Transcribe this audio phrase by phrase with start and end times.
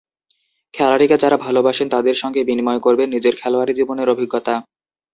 [0.73, 4.53] খেলাটিকে যাঁরা ভালোবাসেন, তাদের সঙ্গে বিনিময় করবেন নিজের খেলোয়াড়ি জীবনের অভিজ্ঞতা।